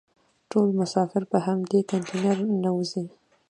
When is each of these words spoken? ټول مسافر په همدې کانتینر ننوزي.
ټول 0.51 0.67
مسافر 0.79 1.23
په 1.31 1.37
همدې 1.47 1.79
کانتینر 1.89 2.37
ننوزي. 2.49 3.03